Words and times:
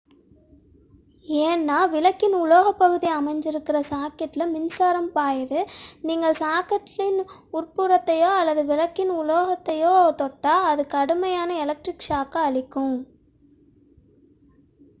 ஏனென்றால் 1.25 1.89
விளக்கின் 1.89 2.35
உலோகப் 2.35 2.77
பகுதி 2.77 3.07
அமைந்திருக்கும் 3.07 3.85
சாக்கெட்டில் 3.91 4.51
மின்சாரம் 4.51 5.11
பாய்கிறது 5.11 5.59
நீங்கள் 6.01 6.33
சாக்கெட்டின் 6.33 7.19
உட்புறத்தையோ 7.53 8.31
அல்லது 8.35 8.63
விளக்கின் 8.65 9.11
உலோகத் 9.11 9.63
தளத்தையோ 9.63 9.93
தொட்டால் 10.15 10.63
அது 10.63 10.87
கடுமையான 10.87 11.59
எலக்ட்ரிக் 11.59 12.07
ஷாக்கை 12.09 12.41
அளிக்கும் 12.41 12.95